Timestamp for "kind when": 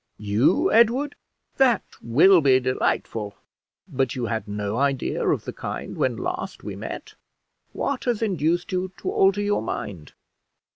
5.53-6.17